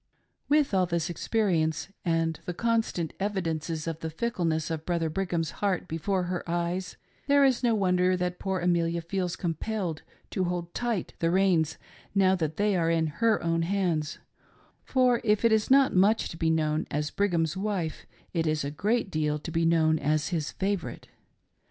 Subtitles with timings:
[0.49, 5.87] With all this experience, and the constant evidences of the fickleness of Brother Brigham's heart
[5.87, 10.01] before her eyes, there is no wonder that poor Amelia feels compelled
[10.31, 11.77] to hold tight the reins,
[12.15, 14.17] now that they are in her own hands,
[14.83, 18.71] for, if it is not much to be known as Brigham's wife, it is a
[18.71, 21.09] great deal to be known as his favorite.